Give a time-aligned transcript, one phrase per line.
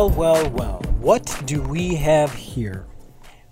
[0.00, 0.82] Well, well, well.
[0.98, 2.86] What do we have here?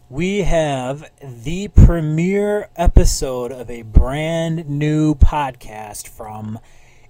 [0.09, 6.59] We have the premiere episode of a brand new podcast from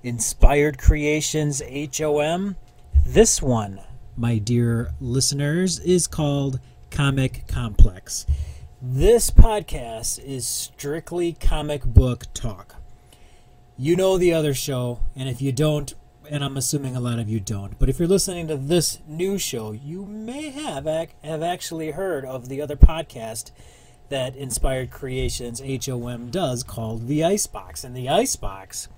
[0.02, 2.56] Inspired Creations HOM.
[3.06, 3.80] This one,
[4.16, 6.58] my dear listeners, is called
[6.90, 8.26] Comic Complex.
[8.82, 12.74] This podcast is strictly comic book talk.
[13.76, 15.94] You know the other show, and if you don't,
[16.30, 19.38] and I'm assuming a lot of you don't, but if you're listening to this new
[19.38, 23.50] show, you may have ac- have actually heard of the other podcast
[24.08, 27.84] that Inspired Creations HOM does called The Icebox.
[27.84, 28.88] And The Icebox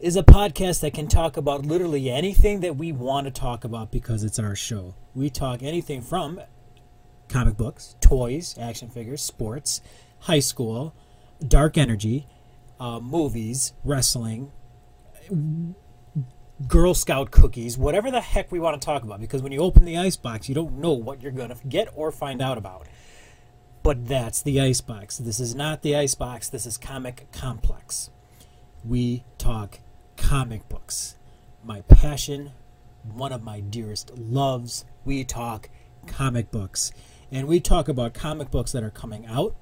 [0.00, 3.90] is a podcast that can talk about literally anything that we want to talk about
[3.90, 4.94] because it's our show.
[5.14, 6.40] We talk anything from
[7.28, 9.80] comic books, toys, action figures, sports,
[10.20, 10.94] high school,
[11.46, 12.26] dark energy,
[12.80, 14.50] uh, movies, wrestling,
[16.68, 19.20] Girl Scout cookies, whatever the heck we want to talk about.
[19.20, 22.10] Because when you open the icebox, you don't know what you're going to get or
[22.10, 22.86] find out about.
[23.82, 25.18] But that's the icebox.
[25.18, 26.48] This is not the icebox.
[26.48, 28.10] This is Comic Complex.
[28.84, 29.80] We talk
[30.16, 31.16] comic books.
[31.64, 32.52] My passion,
[33.02, 34.84] one of my dearest loves.
[35.04, 35.68] We talk
[36.06, 36.92] comic books.
[37.30, 39.56] And we talk about comic books that are coming out.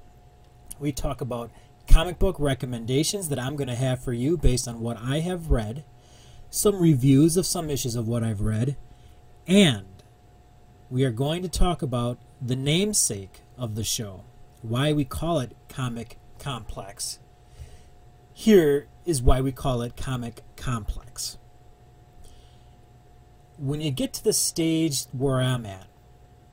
[0.79, 1.51] We talk about
[1.87, 5.51] comic book recommendations that I'm going to have for you based on what I have
[5.51, 5.83] read,
[6.51, 8.75] some reviews of some issues of what I've read,
[9.47, 9.87] and
[10.89, 14.25] we are going to talk about the namesake of the show,
[14.61, 17.19] why we call it Comic Complex.
[18.33, 21.37] Here is why we call it Comic Complex.
[23.57, 25.87] When you get to the stage where I'm at,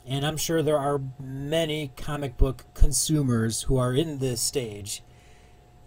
[0.06, 5.03] and I'm sure there are many comic book consumers who are in this stage,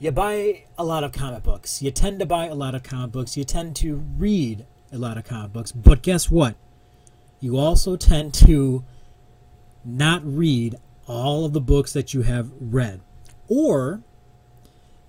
[0.01, 1.79] you buy a lot of comic books.
[1.79, 3.37] You tend to buy a lot of comic books.
[3.37, 5.71] You tend to read a lot of comic books.
[5.71, 6.55] But guess what?
[7.39, 8.83] You also tend to
[9.85, 10.75] not read
[11.05, 13.01] all of the books that you have read.
[13.47, 14.01] Or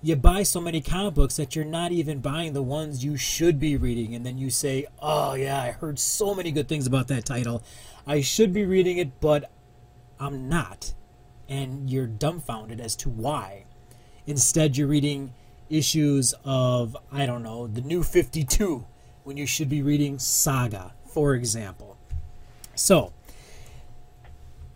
[0.03, 3.59] you buy so many comic books that you're not even buying the ones you should
[3.59, 4.13] be reading.
[4.13, 7.63] And then you say, oh, yeah, I heard so many good things about that title.
[8.05, 9.49] I should be reading it, but
[10.19, 10.93] I'm not.
[11.49, 13.65] And you're dumbfounded as to why.
[14.25, 15.33] Instead, you're reading
[15.69, 18.85] issues of, I don't know, the new 52
[19.23, 21.97] when you should be reading Saga, for example.
[22.75, 23.13] So,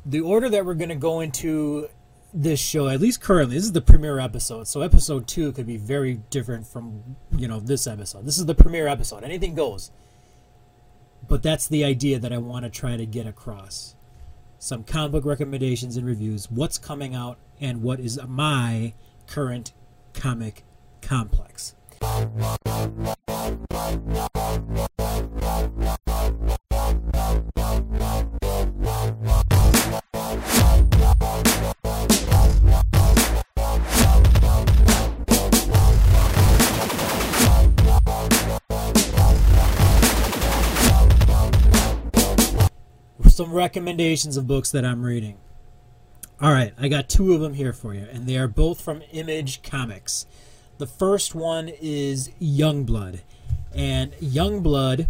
[0.06, 1.90] the order that we're going to go into
[2.34, 4.68] this show, at least currently, this is the premiere episode.
[4.68, 8.26] So, episode two could be very different from, you know, this episode.
[8.26, 9.24] This is the premiere episode.
[9.24, 9.92] Anything goes.
[11.28, 13.96] But that's the idea that I want to try to get across.
[14.60, 18.94] Some comic book recommendations and reviews, what's coming out, and what is my
[19.28, 19.74] current
[20.14, 20.64] comic
[21.02, 21.76] complex.
[43.30, 45.38] Some recommendations of books that I'm reading.
[46.40, 49.02] All right, I got two of them here for you, and they are both from
[49.12, 50.28] Image Comics.
[50.78, 53.22] The first one is Youngblood,
[53.74, 55.08] and Youngblood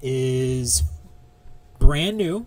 [0.00, 0.82] is
[1.78, 2.46] brand new,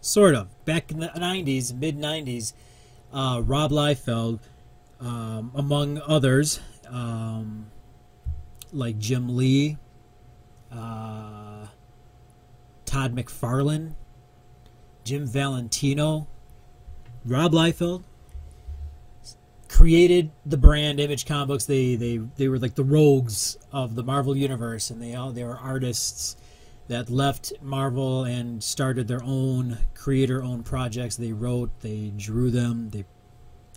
[0.00, 0.46] sort of.
[0.64, 2.52] Back in the 90s, mid 90s,
[3.12, 4.38] uh, Rob Liefeld,
[5.00, 7.66] um, among others, um,
[8.72, 9.78] like Jim Lee,
[10.70, 11.66] uh,
[12.84, 13.94] Todd McFarlane,
[15.02, 16.28] Jim Valentino,
[17.26, 18.04] Rob Liefeld
[19.68, 21.66] created the brand Image Comic Books.
[21.66, 25.44] They they they were like the rogues of the Marvel universe, and they all they
[25.44, 26.36] were artists
[26.88, 31.16] that left Marvel and started their own creator-owned projects.
[31.16, 33.04] They wrote, they drew them, they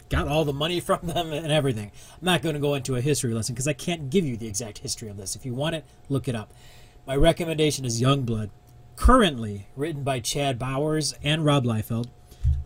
[0.09, 1.91] got all the money from them and everything.
[2.12, 4.47] I'm not going to go into a history lesson because I can't give you the
[4.47, 5.35] exact history of this.
[5.35, 6.53] If you want it, look it up.
[7.07, 8.51] My recommendation is Youngblood,
[8.95, 12.09] currently written by Chad Bowers and Rob Liefeld.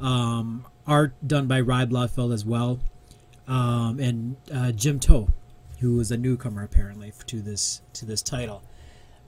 [0.01, 2.79] Um, art done by Rob Liefeld as well,
[3.47, 5.29] um, and uh, Jim Towe,
[5.79, 8.63] who is a newcomer apparently to this to this title,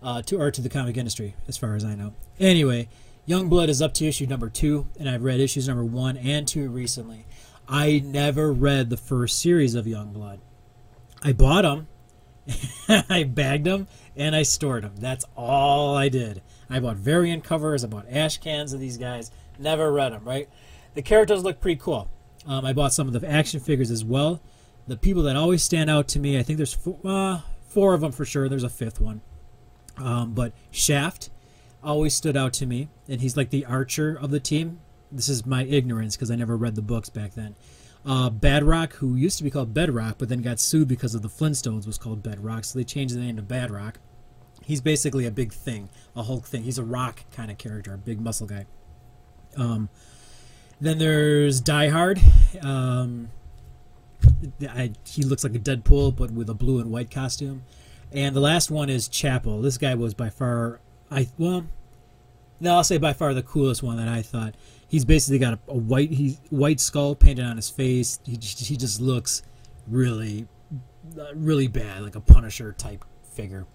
[0.01, 2.13] uh, to art to the comic industry, as far as I know.
[2.39, 2.87] Anyway,
[3.27, 6.69] Youngblood is up to issue number two, and I've read issues number one and two
[6.69, 7.25] recently.
[7.67, 10.39] I never read the first series of Youngblood.
[11.23, 11.87] I bought them,
[13.09, 14.93] I bagged them, and I stored them.
[14.97, 16.43] That's all I did.
[16.69, 19.31] I bought variant covers, I bought ash cans of these guys.
[19.57, 20.49] Never read them, right?
[20.95, 22.09] The characters look pretty cool.
[22.47, 24.41] Um, I bought some of the action figures as well.
[24.87, 28.01] The people that always stand out to me, I think there's four, uh, four of
[28.01, 28.47] them for sure.
[28.49, 29.21] There's a fifth one.
[29.97, 31.29] Um, but Shaft,
[31.83, 34.79] always stood out to me, and he's like the archer of the team.
[35.11, 37.55] This is my ignorance because I never read the books back then.
[38.05, 41.29] Uh, Badrock, who used to be called Bedrock, but then got sued because of the
[41.29, 43.95] Flintstones, was called Bedrock, so they changed the name to Badrock.
[44.63, 46.63] He's basically a big thing, a Hulk thing.
[46.63, 48.65] He's a rock kind of character, a big muscle guy.
[49.57, 49.89] Um,
[50.79, 52.21] then there's Die Hard.
[52.61, 53.29] Um,
[54.61, 57.63] I, he looks like a Deadpool, but with a blue and white costume.
[58.11, 59.61] And the last one is Chapel.
[59.61, 60.79] This guy was by far,
[61.11, 61.65] I well,
[62.59, 64.55] no, I'll say by far the coolest one that I thought.
[64.87, 68.19] He's basically got a, a white he white skull painted on his face.
[68.23, 69.43] He, he just looks
[69.87, 70.47] really,
[71.33, 73.65] really bad, like a Punisher type figure.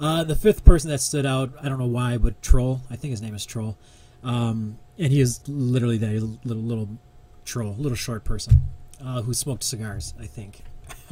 [0.00, 2.82] Uh, the fifth person that stood out, I don't know why, but Troll.
[2.90, 3.76] I think his name is Troll.
[4.22, 6.10] Um, and he is literally that
[6.44, 6.88] little little
[7.44, 8.60] troll, little short person
[9.02, 10.14] uh, who smoked cigars.
[10.18, 10.62] I think.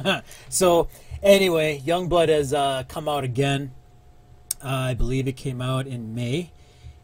[0.49, 0.87] so
[1.23, 3.71] anyway, Youngblood has uh, come out again.
[4.63, 6.51] Uh, I believe it came out in May,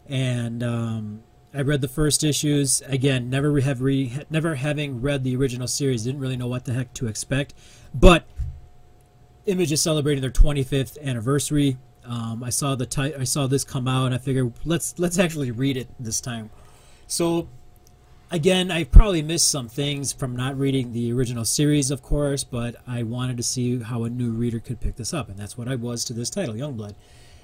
[0.07, 1.23] and um,
[1.53, 2.81] I read the first issues.
[2.88, 6.73] Again, never have re- never having read the original series, didn't really know what the
[6.73, 7.53] heck to expect.
[7.94, 8.25] But
[9.45, 11.77] Image is celebrating their 25th anniversary.
[12.05, 15.19] Um, I saw the ti- I saw this come out, and I figured let's let's
[15.19, 16.50] actually read it this time.
[17.07, 17.47] So,
[18.31, 22.75] again, I probably missed some things from not reading the original series, of course, but
[22.88, 25.67] I wanted to see how a new reader could pick this up, and that's what
[25.67, 26.95] I was to this title, Youngblood.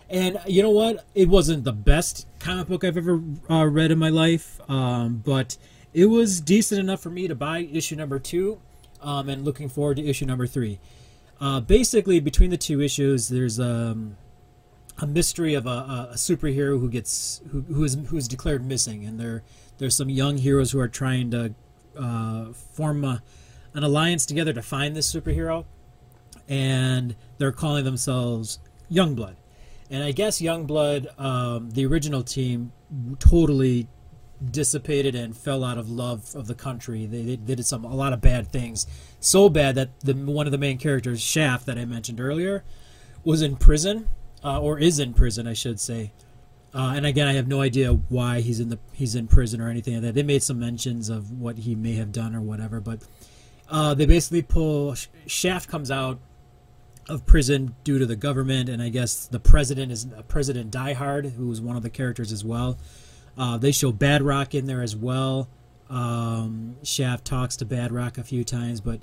[0.09, 1.06] And you know what?
[1.13, 5.57] It wasn't the best comic book I've ever uh, read in my life, um, but
[5.94, 8.59] it was decent enough for me to buy issue number two,
[9.01, 10.79] um, and looking forward to issue number three.
[11.39, 14.17] Uh, basically, between the two issues, there's um,
[15.01, 19.05] a mystery of a, a, superhero who gets who, who is who is declared missing,
[19.05, 19.43] and there
[19.77, 21.53] there's some young heroes who are trying to
[21.97, 23.23] uh, form a,
[23.73, 25.65] an alliance together to find this superhero,
[26.47, 28.59] and they're calling themselves
[28.91, 29.35] Youngblood.
[29.89, 32.71] And I guess Youngblood, um, the original team,
[33.19, 33.87] totally
[34.51, 37.05] dissipated and fell out of love of the country.
[37.05, 38.85] They, they, did some a lot of bad things,
[39.19, 42.65] so bad that the one of the main characters, Shaft, that I mentioned earlier,
[43.23, 44.07] was in prison
[44.44, 46.12] uh, or is in prison, I should say.
[46.74, 49.69] Uh, and again, I have no idea why he's in the he's in prison or
[49.69, 50.13] anything like that.
[50.13, 53.01] They made some mentions of what he may have done or whatever, but
[53.69, 54.95] uh, they basically pull
[55.25, 56.19] Shaft comes out
[57.07, 61.47] of prison due to the government, and I guess the president is President Diehard, who
[61.47, 62.77] was one of the characters as well.
[63.35, 65.50] Uh, they show Bad Rock in there as well.
[65.89, 69.01] Um, Shaft talks to Bad Rock a few times, but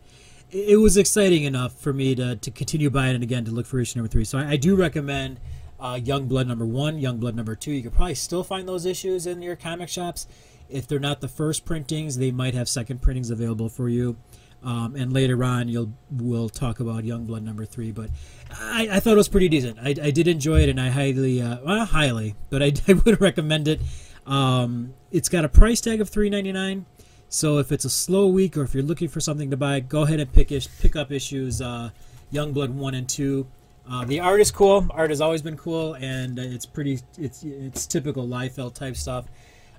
[0.51, 3.81] it was exciting enough for me to, to continue buying it again to look for
[3.81, 4.25] issue number three.
[4.25, 5.41] So I, I do recommend
[5.81, 7.73] uh, Young Blood number one, Young Blood number two.
[7.73, 10.27] You could probably still find those issues in your comic shops.
[10.69, 14.17] If they're not the first printings, they might have second printings available for you.
[14.63, 17.93] Um, and later on, you'll we'll talk about Young Blood number three.
[17.93, 18.11] But
[18.51, 19.79] I, I thought it was pretty decent.
[19.79, 23.21] I, I did enjoy it, and I highly, uh, well, highly, but I, I would
[23.21, 23.81] recommend it.
[24.27, 26.87] Um, it's got a price tag of three ninety nine.
[27.29, 30.03] So if it's a slow week or if you're looking for something to buy, go
[30.03, 31.91] ahead and pick ish, pick up issues uh,
[32.33, 33.47] Youngblood one and two.
[33.89, 34.87] Uh, the art is cool.
[34.91, 36.99] Art has always been cool, and it's pretty.
[37.19, 39.27] It's it's typical Liefeld type stuff.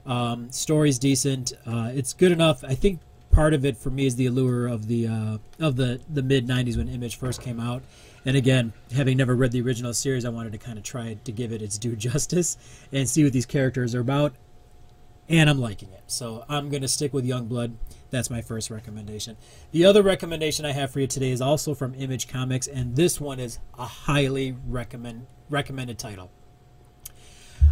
[0.06, 1.52] Um, story's decent.
[1.66, 2.64] Uh, it's good enough.
[2.64, 6.00] I think part of it for me is the allure of the uh, of the
[6.10, 7.84] the mid '90s when Image first came out.
[8.26, 11.32] And again, having never read the original series, I wanted to kind of try to
[11.32, 12.58] give it its due justice
[12.92, 14.34] and see what these characters are about.
[15.30, 16.04] And I'm liking it.
[16.08, 17.74] So I'm going to stick with Youngblood.
[18.10, 19.36] That's my first recommendation.
[19.72, 23.20] The other recommendation I have for you today is also from Image Comics, and this
[23.20, 26.30] one is a highly recommend recommended title.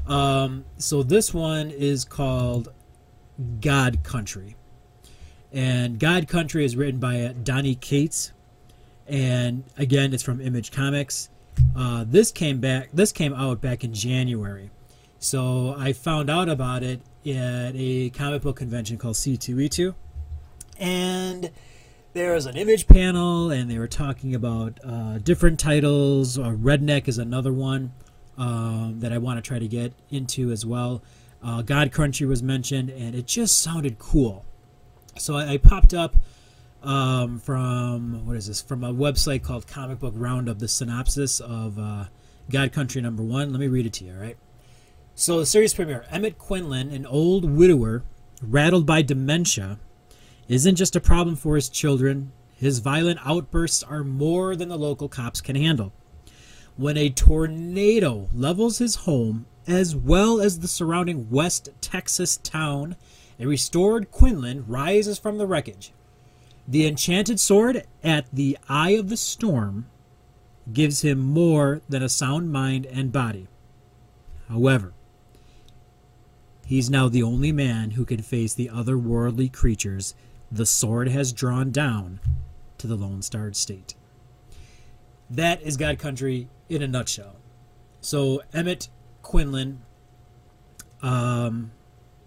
[0.08, 2.74] Um, so this one is called
[3.62, 4.56] God Country,
[5.54, 8.34] and God Country is written by uh, Donny Cates,
[9.08, 11.30] and again, it's from Image Comics.
[11.76, 12.90] Uh, this came back.
[12.94, 14.70] This came out back in January,
[15.18, 19.96] so I found out about it at a comic book convention called C2E2
[20.78, 21.52] and
[22.14, 26.40] there was an image panel, and they were talking about uh, different titles.
[26.40, 27.92] Uh, Redneck is another one
[28.38, 31.04] um, that I want to try to get into as well.
[31.44, 34.46] Uh, God Country was mentioned, and it just sounded cool.
[35.18, 36.16] So I, I popped up
[36.84, 38.62] um, from what is this?
[38.62, 40.60] From a website called Comic Book Roundup.
[40.60, 42.06] The synopsis of uh,
[42.50, 43.52] God Country number one.
[43.52, 44.14] Let me read it to you.
[44.14, 44.38] All right.
[45.18, 48.04] So the series premiere: Emmett Quinlan, an old widower
[48.42, 49.80] rattled by dementia
[50.50, 52.34] isn't just a problem for his children.
[52.58, 55.94] His violent outbursts are more than the local cops can handle.
[56.76, 62.98] When a tornado levels his home, as well as the surrounding West Texas town,
[63.40, 65.94] a restored Quinlan rises from the wreckage.
[66.68, 69.86] The enchanted sword at the eye of the storm
[70.74, 73.48] gives him more than a sound mind and body.
[74.50, 74.92] However,
[76.66, 80.16] He's now the only man who can face the otherworldly creatures
[80.52, 82.20] the sword has drawn down
[82.78, 83.96] to the Lone Star State.
[85.30, 87.36] That is God Country in a nutshell.
[88.02, 88.90] So Emmett
[89.22, 89.82] Quinlan,
[91.02, 91.72] um,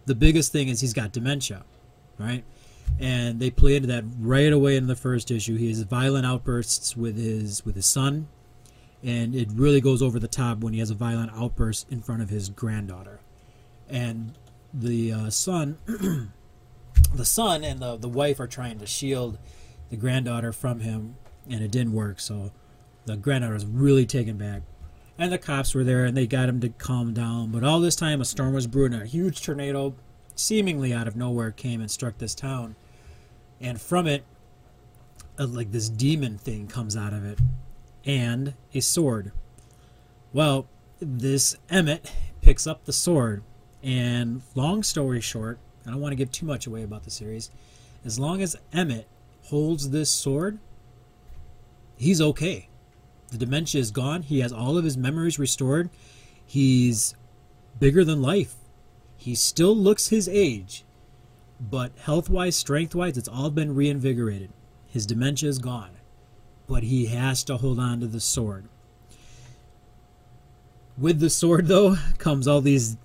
[0.06, 1.64] the biggest thing is he's got dementia,
[2.18, 2.44] right?
[2.98, 5.56] And they play into that right away in the first issue.
[5.56, 8.28] He has violent outbursts with his with his son,
[9.02, 12.22] and it really goes over the top when he has a violent outburst in front
[12.22, 13.20] of his granddaughter,
[13.88, 14.32] and
[14.72, 15.78] the uh, son,
[17.14, 19.38] the son and the the wife are trying to shield
[19.90, 21.16] the granddaughter from him,
[21.48, 22.20] and it didn't work.
[22.20, 22.52] So
[23.06, 24.62] the granddaughter was really taken back
[25.18, 27.50] and the cops were there and they got him to calm down.
[27.50, 28.94] But all this time, a storm was brewing.
[28.94, 29.94] A huge tornado,
[30.36, 32.76] seemingly out of nowhere, came and struck this town.
[33.60, 34.22] And from it,
[35.36, 37.40] a, like this demon thing comes out of it,
[38.04, 39.32] and a sword.
[40.32, 40.66] Well,
[41.00, 43.42] this Emmett picks up the sword,
[43.82, 47.50] and long story short, I don't want to give too much away about the series.
[48.04, 49.06] As long as Emmett
[49.44, 50.58] holds this sword,
[51.96, 52.68] he's okay
[53.30, 54.22] the dementia is gone.
[54.22, 55.90] He has all of his memories restored.
[56.44, 57.14] He's
[57.78, 58.54] bigger than life.
[59.16, 60.84] He still looks his age,
[61.60, 64.50] but health wise, strength wise, it's all been reinvigorated.
[64.86, 65.90] His dementia is gone,
[66.66, 68.68] but he has to hold on to the sword.
[70.96, 72.96] With the sword, though, comes all these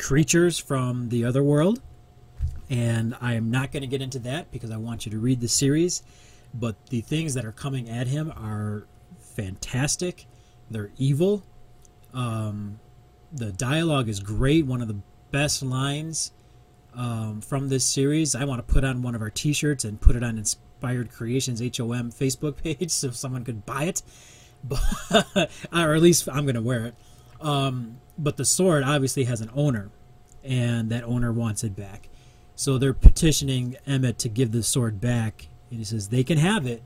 [0.00, 1.80] creatures from the other world,
[2.68, 5.40] and I am not going to get into that because I want you to read
[5.40, 6.02] the series.
[6.52, 8.86] But the things that are coming at him are
[9.20, 10.26] fantastic.
[10.70, 11.44] They're evil.
[12.12, 12.80] Um,
[13.32, 14.66] the dialogue is great.
[14.66, 16.32] One of the best lines
[16.94, 18.34] um, from this series.
[18.34, 21.60] I want to put on one of our T-shirts and put it on Inspired Creations
[21.60, 24.02] HOM Facebook page so someone could buy it,
[24.64, 24.80] but,
[25.72, 26.94] or at least I'm going to wear it.
[27.40, 29.90] Um, but the sword obviously has an owner,
[30.44, 32.08] and that owner wants it back.
[32.54, 36.66] So they're petitioning Emmett to give the sword back, and he says they can have
[36.66, 36.82] it,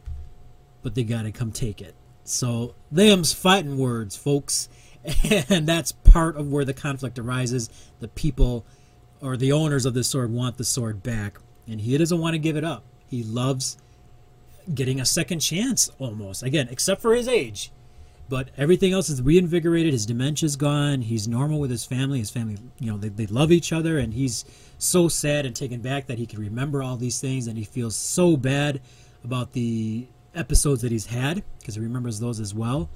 [0.82, 1.94] but they got to come take it.
[2.22, 4.68] So them's fighting words, folks,
[5.48, 7.68] and that's part of where the conflict arises.
[8.00, 8.64] The people
[9.20, 12.38] or the owners of the sword want the sword back, and he doesn't want to
[12.38, 12.84] give it up.
[13.08, 13.76] He loves
[14.72, 16.42] getting a second chance almost.
[16.42, 17.70] Again, except for his age.
[18.28, 19.92] But everything else is reinvigorated.
[19.92, 21.02] His dementia's gone.
[21.02, 22.18] He's normal with his family.
[22.18, 24.44] His family, you know, they, they love each other, and he's
[24.78, 27.94] so sad and taken back that he can remember all these things, and he feels
[27.94, 28.80] so bad
[29.22, 32.88] about the episodes that he's had because he remembers those as well.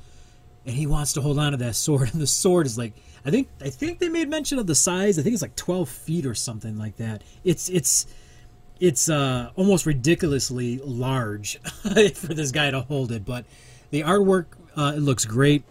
[0.66, 2.94] And he wants to hold on to that sword, and the sword is like
[3.25, 5.18] I think I think they made mention of the size.
[5.18, 7.23] I think it's like twelve feet or something like that.
[7.44, 8.06] It's it's
[8.80, 11.61] it's uh, almost ridiculously large
[12.14, 13.25] for this guy to hold it.
[13.25, 13.44] But
[13.90, 14.47] the artwork
[14.78, 15.64] uh, it looks great.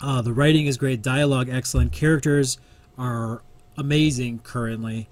[0.00, 1.02] Uh, the writing is great.
[1.02, 1.92] Dialogue excellent.
[1.92, 2.58] Characters
[2.96, 3.42] are
[3.76, 5.06] amazing currently,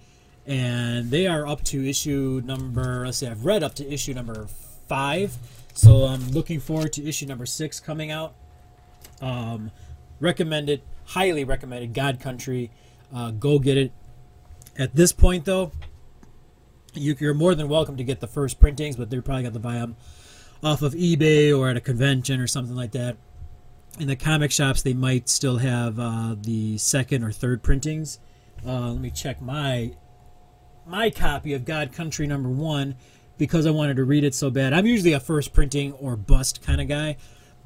[0.47, 3.05] and they are up to issue number.
[3.05, 4.47] Let's see, I've read up to issue number
[4.89, 5.37] five.
[5.75, 8.35] So I'm looking forward to issue number six coming out.
[9.21, 9.71] Um,
[10.19, 11.93] recommended, highly recommended.
[11.93, 12.71] God Country,
[13.15, 13.93] uh, go get it.
[14.79, 15.73] At this point, though,
[16.95, 19.59] you, are more than welcome to get the first printings, but they're probably got to
[19.59, 19.97] buy them
[20.63, 23.17] off of eBay or at a convention or something like that.
[23.99, 28.19] In the comic shops, they might still have uh, the second or third printings.
[28.67, 29.93] Uh, let me check my
[30.87, 32.97] my copy of God Country number one
[33.39, 34.73] because I wanted to read it so bad.
[34.73, 37.17] I'm usually a first printing or bust kind of guy,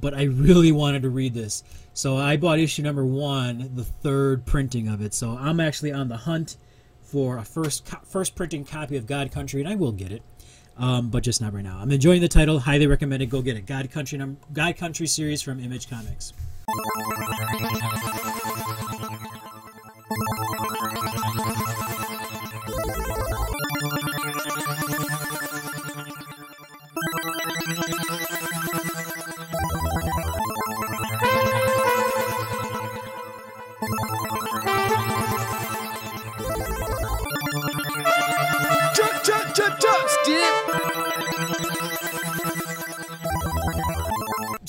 [0.01, 1.65] but I really wanted to read this.
[1.93, 5.15] So I bought issue number one, the third printing of it.
[5.15, 6.57] So I'm actually on the hunt
[7.03, 10.23] for a first first printing copy of God Country, and I will get it,
[10.77, 11.79] um, but just not right now.
[11.81, 12.59] I'm enjoying the title.
[12.59, 13.31] Highly recommended.
[13.31, 13.67] Go get it.
[13.67, 16.33] God Country num- God Country series from Image Comics.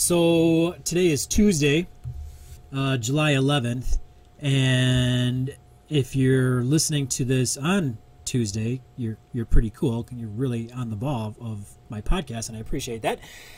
[0.05, 1.87] So today is Tuesday,
[2.71, 3.97] uh, July 11th,
[4.39, 5.57] and
[5.89, 10.05] if you're listening to this on Tuesday, you're you're pretty cool.
[10.11, 13.17] You're really on the ball of my podcast, and I appreciate that.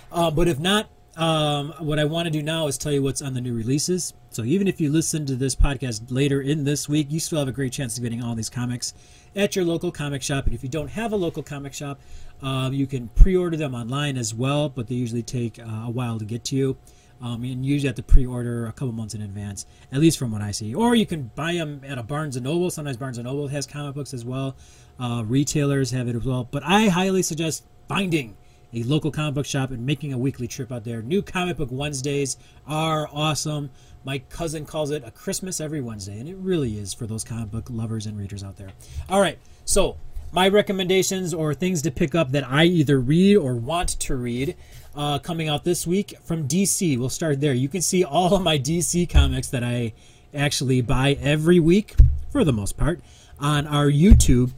[0.10, 3.24] Uh, but if not, um, what I want to do now is tell you what's
[3.24, 4.14] on the new releases.
[4.30, 7.48] So even if you listen to this podcast later in this week, you still have
[7.48, 8.94] a great chance of getting all these comics
[9.36, 10.46] at your local comic shop.
[10.46, 12.00] And if you don't have a local comic shop,
[12.44, 16.20] uh, you can pre-order them online as well, but they usually take uh, a while
[16.20, 16.78] to get to you.
[17.20, 20.44] Um, and usually have to pre-order a couple months in advance, at least from what
[20.44, 20.76] I see.
[20.76, 22.70] Or you can buy them at a Barnes and Noble.
[22.70, 24.56] Sometimes Barnes and Noble has comic books as well.
[25.00, 26.48] Uh, retailers have it as well.
[26.52, 28.38] But I highly suggest finding
[28.74, 31.02] a local comic book shop and making a weekly trip out there.
[31.02, 33.70] New Comic Book Wednesdays are awesome.
[34.04, 37.52] My cousin calls it a Christmas every Wednesday, and it really is for those comic
[37.52, 38.70] book lovers and readers out there.
[39.10, 39.98] All right, so
[40.32, 44.56] my recommendations or things to pick up that I either read or want to read
[44.96, 46.98] uh, coming out this week from DC.
[46.98, 47.54] We'll start there.
[47.54, 49.94] You can see all of my DC comics that I
[50.34, 51.96] actually buy every week,
[52.32, 53.00] for the most part,
[53.40, 54.52] on our YouTube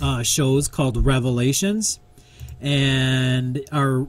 [0.00, 2.00] uh, shows called Revelations,
[2.60, 4.08] and our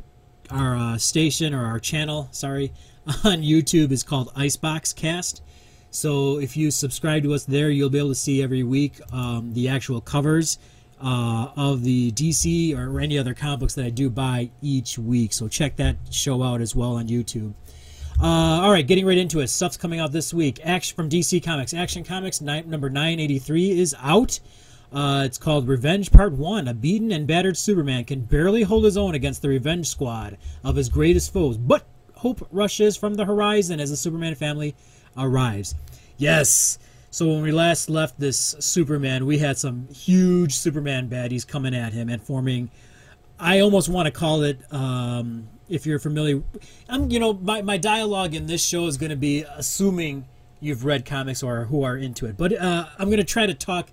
[0.49, 2.73] our uh, station or our channel, sorry,
[3.23, 5.41] on YouTube is called Icebox Cast.
[5.89, 9.53] So if you subscribe to us there, you'll be able to see every week um,
[9.53, 10.57] the actual covers
[11.01, 15.33] uh, of the DC or any other comic books that I do buy each week.
[15.33, 17.53] So check that show out as well on YouTube.
[18.21, 19.47] Uh, all right, getting right into it.
[19.47, 20.59] Stuff's coming out this week.
[20.63, 21.73] Action from DC Comics.
[21.73, 24.39] Action Comics nine, number 983 is out.
[24.91, 26.67] Uh, it's called Revenge Part 1.
[26.67, 30.75] A beaten and battered Superman can barely hold his own against the revenge squad of
[30.75, 34.75] his greatest foes, but hope rushes from the horizon as the Superman family
[35.17, 35.75] arrives.
[36.17, 36.77] Yes!
[37.09, 41.93] So when we last left this Superman, we had some huge Superman baddies coming at
[41.93, 42.69] him and forming.
[43.39, 46.43] I almost want to call it, um, if you're familiar,
[46.87, 50.25] I'm, you know, my, my dialogue in this show is going to be assuming
[50.59, 52.37] you've read comics or who are into it.
[52.37, 53.89] But uh, I'm going to try to talk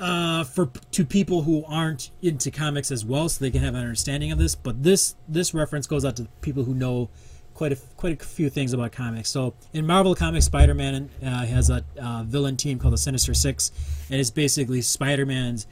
[0.00, 3.82] uh, for to people who aren't into comics as well, so they can have an
[3.82, 4.54] understanding of this.
[4.54, 7.10] But this this reference goes out to people who know
[7.52, 9.28] quite a quite a few things about comics.
[9.28, 13.70] So in Marvel Comics, Spider-Man uh, has a uh, villain team called the Sinister Six,
[14.10, 15.66] and it's basically Spider-Man's.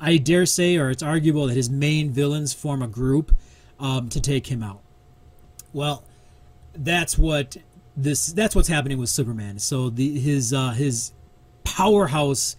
[0.00, 3.32] I dare say, or it's arguable that his main villains form a group
[3.78, 4.80] um, to take him out.
[5.72, 6.04] Well,
[6.74, 7.58] that's what
[7.96, 9.58] this that's what's happening with Superman.
[9.58, 11.12] So the his uh, his
[11.64, 12.56] powerhouse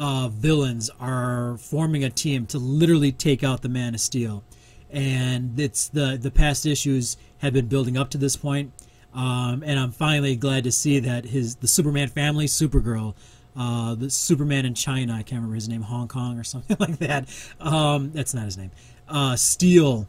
[0.00, 4.42] uh, villains are forming a team to literally take out the Man of Steel,
[4.90, 8.72] and it's the the past issues have been building up to this point,
[9.12, 13.14] um, and I'm finally glad to see that his the Superman family, Supergirl,
[13.54, 16.96] uh, the Superman in China, I can't remember his name, Hong Kong or something like
[17.00, 17.28] that.
[17.60, 18.70] Um, that's not his name.
[19.06, 20.08] Uh, Steel,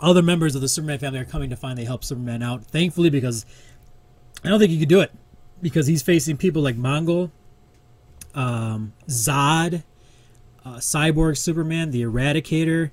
[0.00, 2.64] other members of the Superman family are coming to finally help Superman out.
[2.64, 3.46] Thankfully, because
[4.42, 5.12] I don't think he could do it
[5.62, 7.30] because he's facing people like Mongul
[8.36, 9.82] um, Zod,
[10.64, 12.90] uh, Cyborg Superman, the Eradicator,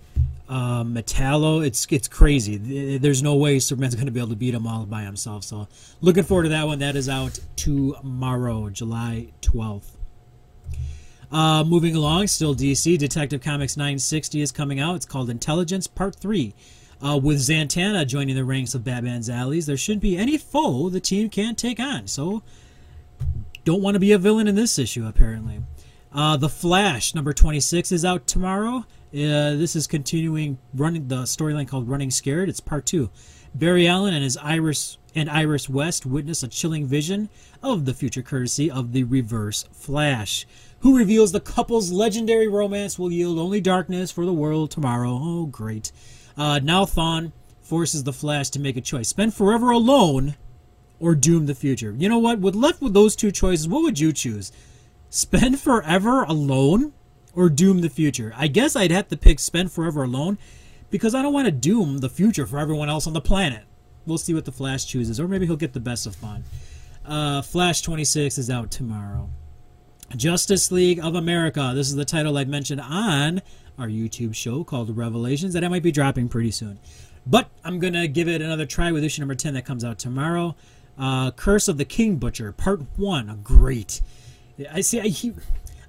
[0.50, 1.66] uh, Metallo.
[1.66, 2.98] It's it's crazy.
[2.98, 5.44] There's no way Superman's going to be able to beat them all by himself.
[5.44, 5.68] So
[6.02, 6.80] looking forward to that one.
[6.80, 9.98] That is out tomorrow, July 12th.
[11.32, 12.98] Uh, moving along, still DC.
[12.98, 14.96] Detective Comics 960 is coming out.
[14.96, 16.54] It's called Intelligence Part 3.
[17.02, 21.02] Uh, with Zatanna joining the ranks of Batman's allies, there shouldn't be any foe the
[21.02, 22.08] team can't take on.
[22.08, 22.44] So
[23.64, 25.62] don't want to be a villain in this issue, apparently.
[26.12, 28.86] Uh, the Flash, number 26, is out tomorrow.
[29.14, 32.50] Uh, this is continuing running the storyline called Running Scared.
[32.50, 33.10] It's part two.
[33.56, 37.30] Barry Allen and his Iris and Iris West witness a chilling vision
[37.62, 40.48] of the future courtesy of the Reverse Flash,
[40.80, 45.20] who reveals the couple's legendary romance will yield only darkness for the world tomorrow.
[45.22, 45.92] Oh, great.
[46.36, 49.10] Uh, now Thawne forces the Flash to make a choice.
[49.10, 50.36] Spend forever alone
[51.04, 51.94] or doom the future.
[51.98, 52.40] You know what?
[52.40, 54.54] With left with those two choices, what would you choose?
[55.10, 56.94] Spend forever alone
[57.34, 58.34] or doom the future?
[58.38, 60.38] I guess I'd have to pick spend forever alone
[60.90, 63.66] because I don't want to doom the future for everyone else on the planet.
[64.06, 66.44] We'll see what the Flash chooses, or maybe he'll get the best of Thawne.
[67.06, 69.30] Uh, Flash 26 is out tomorrow.
[70.16, 71.74] Justice League of America.
[71.76, 73.42] This is the title I mentioned on
[73.78, 76.80] our YouTube show called Revelations that I might be dropping pretty soon.
[77.26, 80.00] But I'm going to give it another try with issue number 10 that comes out
[80.00, 80.56] tomorrow.
[80.98, 83.30] Uh, Curse of the King Butcher, Part One.
[83.30, 84.02] A great.
[84.72, 85.00] I see.
[85.00, 85.34] I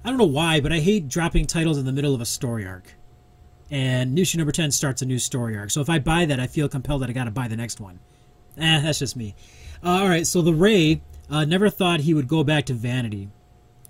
[0.03, 2.65] I don't know why, but I hate dropping titles in the middle of a story
[2.65, 2.93] arc.
[3.71, 5.71] And issue number ten starts a new story arc.
[5.71, 7.79] So if I buy that, I feel compelled that I got to buy the next
[7.79, 7.99] one.
[8.57, 9.35] Eh, that's just me.
[9.83, 10.25] Uh, all right.
[10.25, 13.29] So the Ray uh, never thought he would go back to vanity.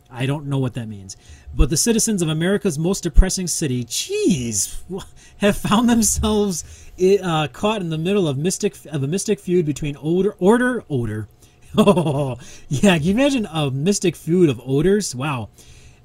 [0.10, 1.17] I don't know what that means.
[1.55, 4.75] But the citizens of America's most depressing city, jeez,
[5.37, 6.91] have found themselves
[7.23, 11.27] uh, caught in the middle of mystic of a mystic feud between order, order, odor.
[11.77, 12.37] Oh,
[12.69, 12.95] yeah.
[12.97, 15.13] Can you imagine a mystic feud of odors?
[15.13, 15.49] Wow.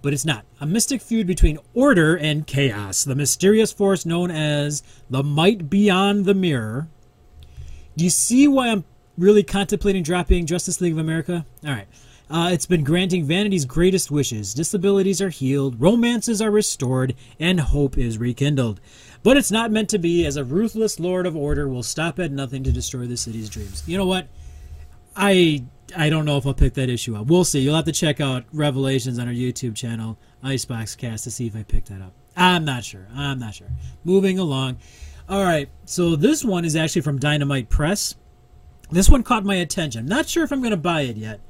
[0.03, 0.45] But it's not.
[0.61, 6.25] A mystic feud between order and chaos, the mysterious force known as the might beyond
[6.25, 6.89] the mirror.
[7.97, 8.83] Do you see why I'm
[9.17, 11.47] really contemplating dropping Justice League of America?
[11.65, 11.87] All right.
[12.31, 14.55] Uh, it's been granting vanity's greatest wishes.
[14.55, 18.81] Disabilities are healed, romances are restored, and hope is rekindled.
[19.25, 22.31] But it's not meant to be, as a ruthless lord of order will stop at
[22.31, 23.83] nothing to destroy the city's dreams.
[23.85, 24.29] You know what?
[25.17, 25.65] I
[25.97, 27.27] I don't know if I'll pick that issue up.
[27.27, 27.59] We'll see.
[27.59, 31.57] You'll have to check out Revelations on our YouTube channel, Icebox Cast, to see if
[31.57, 32.13] I pick that up.
[32.37, 33.09] I'm not sure.
[33.13, 33.67] I'm not sure.
[34.05, 34.79] Moving along.
[35.29, 35.69] All right.
[35.85, 38.15] So this one is actually from Dynamite Press.
[38.89, 40.07] This one caught my attention.
[40.07, 41.41] Not sure if I'm going to buy it yet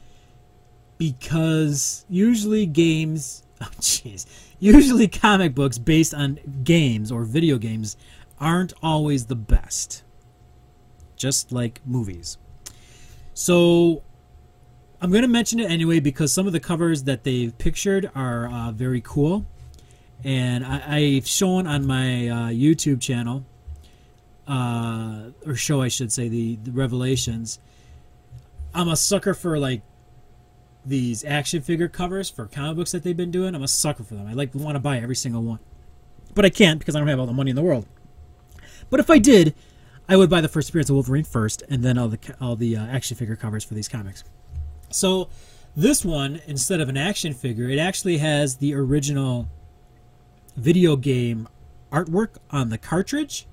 [1.00, 4.26] because usually games, oh jeez,
[4.58, 7.96] usually comic books based on games or video games
[8.38, 10.04] aren't always the best.
[11.16, 12.36] Just like movies.
[13.32, 14.02] So
[15.00, 18.50] I'm going to mention it anyway because some of the covers that they've pictured are
[18.50, 19.46] uh, very cool.
[20.22, 23.46] And I, have shown on my uh, YouTube channel,
[24.46, 27.58] uh, or show I should say, the, the Revelations.
[28.74, 29.80] I'm a sucker for like
[30.84, 33.54] these action figure covers for comic books that they've been doing.
[33.54, 34.26] I'm a sucker for them.
[34.26, 35.58] I like want to buy every single one,
[36.34, 37.86] but I can't because I don't have all the money in the world.
[38.88, 39.54] But if I did,
[40.08, 42.76] I would buy the first appearance of Wolverine first, and then all the all the
[42.76, 44.24] uh, action figure covers for these comics.
[44.90, 45.28] So
[45.76, 49.48] this one, instead of an action figure, it actually has the original
[50.56, 51.48] video game
[51.92, 53.46] artwork on the cartridge.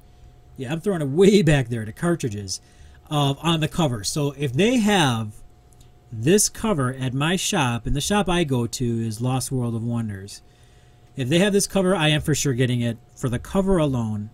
[0.55, 2.61] Yeah, I'm throwing it way back there to cartridges
[3.09, 4.03] of on the cover.
[4.03, 5.33] So if they have
[6.11, 9.83] this cover at my shop, and the shop I go to is Lost World of
[9.83, 10.41] Wonders.
[11.15, 14.29] If they have this cover, I am for sure getting it for the cover alone.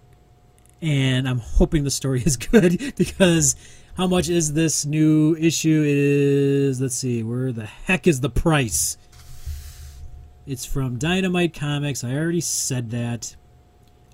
[0.81, 3.55] And I'm hoping the story is good because
[3.95, 5.81] how much is this new issue?
[5.81, 8.97] It is, let's see, where the heck is the price?
[10.45, 12.03] It's from Dynamite Comics.
[12.03, 13.35] I already said that.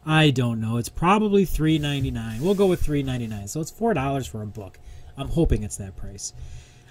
[0.05, 0.77] I don't know.
[0.77, 2.39] It's probably $3.99.
[2.39, 3.49] We'll go with $3.99.
[3.49, 4.79] So it's $4 for a book.
[5.17, 6.33] I'm hoping it's that price.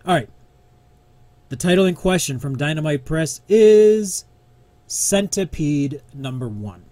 [0.05, 0.29] All right.
[1.49, 4.27] The title in question from Dynamite Press is
[4.87, 6.85] Centipede Number One.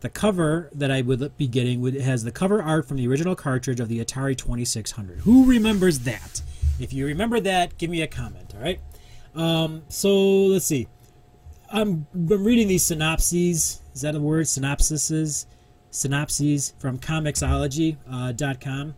[0.00, 3.36] The cover that I would be getting would, has the cover art from the original
[3.36, 5.20] cartridge of the Atari 2600.
[5.20, 6.42] Who remembers that?
[6.80, 8.80] If you remember that, give me a comment, all right?
[9.36, 10.88] Um, so let's see.
[11.70, 13.82] I'm, I'm reading these synopses.
[13.94, 14.46] Is that a word?
[14.46, 15.46] Synopsises?
[15.92, 17.98] Synopses from Comixology.com.
[18.10, 18.92] Uh,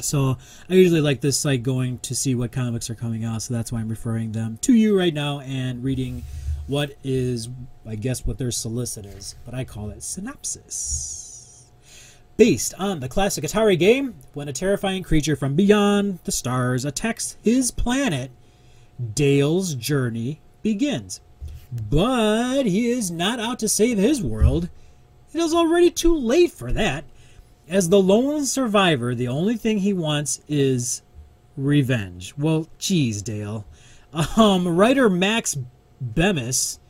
[0.00, 0.36] so
[0.68, 3.72] I usually like this site going to see what comics are coming out, so that's
[3.72, 6.24] why I'm referring them to you right now and reading
[6.66, 7.48] what is,
[7.86, 11.70] I guess, what their solicit is, but I call it synopsis.
[12.36, 17.36] Based on the classic Atari game, when a terrifying creature from beyond the stars attacks
[17.42, 18.30] his planet,
[19.14, 21.20] Dale's journey begins.
[21.72, 24.70] But he is not out to save his world.
[25.32, 27.04] It is already too late for that
[27.70, 31.02] as the lone survivor, the only thing he wants is
[31.56, 32.34] revenge.
[32.36, 33.64] Well, geez, Dale.
[34.36, 35.56] Um, writer Max
[36.00, 36.80] Bemis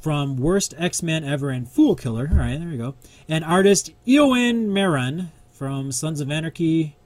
[0.00, 2.28] from Worst X Men Ever and Fool Killer.
[2.32, 2.94] All right, there we go.
[3.28, 6.96] And artist Eoin Marron from Sons of Anarchy,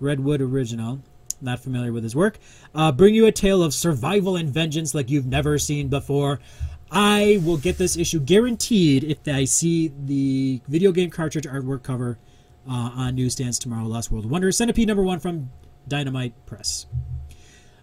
[0.00, 1.00] Redwood Original.
[1.40, 2.38] Not familiar with his work.
[2.74, 6.40] Uh, bring you a tale of survival and vengeance like you've never seen before.
[6.90, 12.18] I will get this issue guaranteed if I see the video game cartridge artwork cover
[12.68, 13.86] uh, on newsstands tomorrow.
[13.86, 15.50] Lost World Wonder Centipede number one from
[15.88, 16.86] Dynamite Press.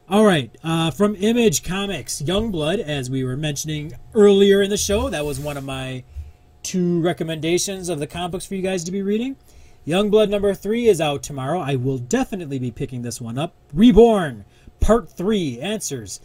[0.09, 5.09] All right, uh, from Image Comics, Youngblood, as we were mentioning earlier in the show,
[5.09, 6.03] that was one of my
[6.61, 9.37] two recommendations of the comic books for you guys to be reading.
[9.87, 11.59] Youngblood number three is out tomorrow.
[11.59, 13.53] I will definitely be picking this one up.
[13.73, 14.45] Reborn,
[14.79, 16.19] Part Three, answers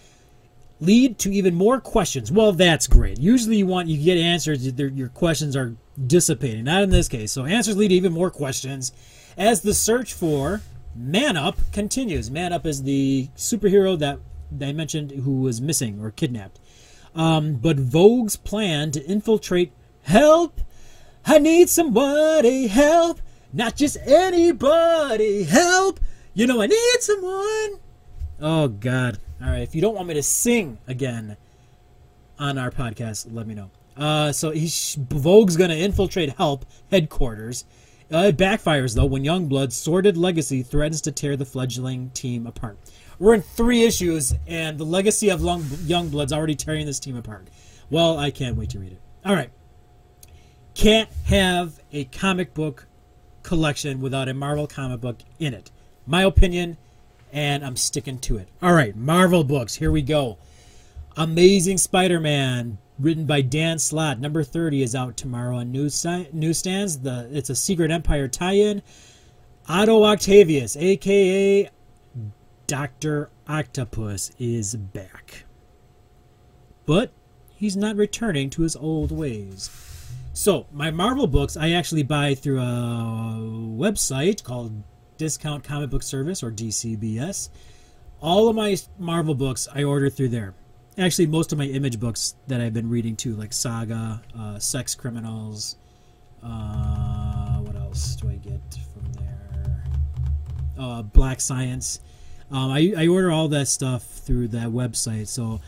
[0.80, 2.30] lead to even more questions.
[2.30, 3.18] Well, that's great.
[3.18, 4.66] Usually, you want you get answers.
[4.66, 5.74] Your questions are
[6.06, 6.64] dissipating.
[6.64, 7.32] Not in this case.
[7.32, 8.92] So answers lead to even more questions
[9.36, 10.60] as the search for
[10.94, 12.30] Man Up continues.
[12.30, 14.18] Man Up is the superhero that
[14.60, 16.58] I mentioned who was missing or kidnapped.
[17.14, 19.72] Um, but Vogue's plan to infiltrate.
[20.02, 20.60] Help!
[21.24, 22.68] I need somebody.
[22.68, 23.20] Help!
[23.52, 25.44] Not just anybody.
[25.44, 26.00] Help!
[26.34, 27.80] You know I need someone.
[28.40, 29.18] Oh God.
[29.42, 31.36] All right, if you don't want me to sing again
[32.38, 33.70] on our podcast, let me know.
[33.96, 37.64] Uh, so he's, Vogue's to infiltrate Help headquarters.
[38.12, 42.78] Uh, it backfires, though, when Youngblood's sordid legacy threatens to tear the fledgling team apart.
[43.18, 47.48] We're in three issues, and the legacy of Long, Youngblood's already tearing this team apart.
[47.90, 49.00] Well, I can't wait to read it.
[49.24, 49.50] All right.
[50.74, 52.86] Can't have a comic book
[53.42, 55.70] collection without a Marvel comic book in it.
[56.06, 56.76] My opinion,
[57.32, 58.48] and I'm sticking to it.
[58.62, 59.76] All right, Marvel books.
[59.76, 60.38] Here we go.
[61.16, 64.20] Amazing Spider-Man, written by Dan Slott.
[64.20, 66.98] Number 30 is out tomorrow on newsstands.
[66.98, 68.82] The it's a Secret Empire tie-in.
[69.68, 71.70] Otto Octavius, aka
[72.66, 73.30] Dr.
[73.48, 75.44] Octopus is back.
[76.86, 77.12] But
[77.54, 79.70] he's not returning to his old ways.
[80.32, 83.34] So, my Marvel books I actually buy through a
[83.76, 84.84] website called
[85.18, 87.50] Discount Comic Book Service or DCBS.
[88.20, 90.54] All of my Marvel books I order through there.
[90.96, 94.94] Actually, most of my image books that I've been reading too, like Saga, uh, Sex
[94.94, 95.76] Criminals.
[96.42, 98.60] Uh, what else do I get
[98.92, 99.84] from there?
[100.78, 102.00] Uh, Black Science.
[102.50, 105.28] Um, I, I order all that stuff through that website.
[105.28, 105.60] So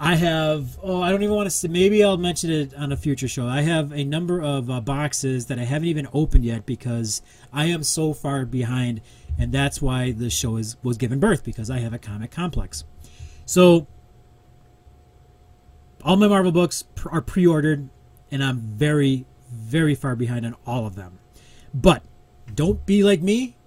[0.00, 2.96] I have, oh, I don't even want to say, maybe I'll mention it on a
[2.96, 3.46] future show.
[3.46, 7.20] I have a number of uh, boxes that I haven't even opened yet because
[7.52, 9.00] I am so far behind,
[9.36, 12.84] and that's why the show is was given birth because I have a comic complex.
[13.44, 13.88] So,
[16.04, 17.88] all my Marvel books are pre ordered,
[18.30, 21.18] and I'm very, very far behind on all of them.
[21.74, 22.04] But
[22.54, 23.57] don't be like me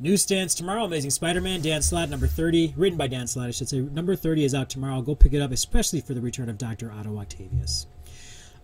[0.00, 0.84] Newsstands tomorrow.
[0.84, 3.80] Amazing Spider-Man, Dan Slott, number 30, written by Dan Slott, I should say.
[3.80, 5.02] Number 30 is out tomorrow.
[5.02, 6.90] Go pick it up, especially for the return of Dr.
[6.90, 7.86] Otto Octavius.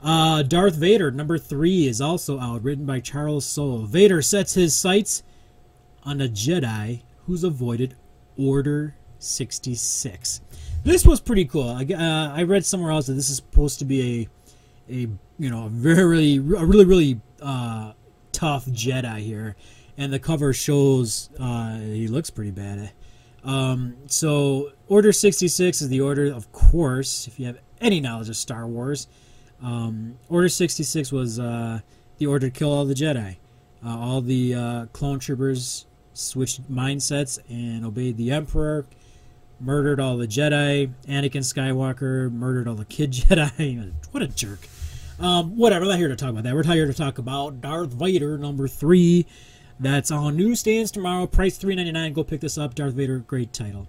[0.03, 3.85] Uh, Darth Vader, number 3, is also out, written by Charles Soule.
[3.85, 5.23] Vader sets his sights
[6.05, 7.97] on a Jedi who's avoided
[8.39, 10.41] Order 66.
[10.85, 11.69] This was pretty cool.
[11.69, 14.29] I, uh, I read somewhere else that this is supposed to be
[14.89, 17.93] a, a you know, a very, a really, really uh,
[18.33, 19.55] tough Jedi here
[19.97, 22.91] and the cover shows uh, he looks pretty bad.
[23.45, 28.37] Um, so Order 66 is the order, of course, if you have any knowledge of
[28.37, 29.09] Star Wars.
[29.61, 31.81] Um, order 66 was uh,
[32.19, 33.37] the order to kill all the Jedi.
[33.85, 38.87] Uh, all the uh, clone troopers switched mindsets and obeyed the Emperor,
[39.61, 40.93] murdered all the Jedi.
[41.09, 43.93] Anakin Skywalker murdered all the kid Jedi.
[44.13, 44.69] what a jerk.
[45.19, 46.55] Um, whatever, I'm not here to talk about that.
[46.55, 49.27] We're here to talk about Darth Vader, number three.
[49.79, 51.27] That's on newsstands tomorrow.
[51.27, 52.13] Price three ninety nine.
[52.13, 52.75] Go pick this up.
[52.75, 53.87] Darth Vader, great title.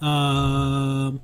[0.00, 1.20] Um,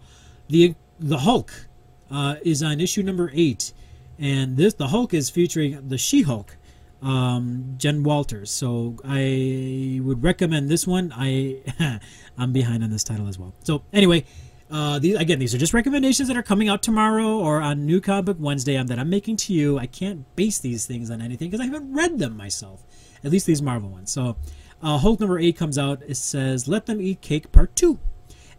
[0.49, 1.69] the the Hulk
[2.11, 3.73] uh, is on issue number eight,
[4.19, 6.57] and this the Hulk is featuring the She Hulk,
[7.01, 8.51] um, Jen Walters.
[8.51, 11.13] So I would recommend this one.
[11.17, 11.63] I
[12.39, 13.55] I'm behind on this title as well.
[13.65, 14.25] So anyway.
[14.71, 18.01] Uh, these, again, these are just recommendations that are coming out tomorrow or on New
[18.01, 19.79] Comic Book Wednesday um, that I'm making to you.
[19.79, 22.83] I can't base these things on anything because I haven't read them myself.
[23.25, 24.11] At least these Marvel ones.
[24.11, 24.37] So,
[24.83, 26.03] uh, Hulk number 8 comes out.
[26.07, 27.99] It says, Let Them Eat Cake Part 2.